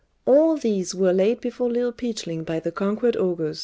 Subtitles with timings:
[0.25, 3.59] All these were laid before Little Peachling by the conquered ogres.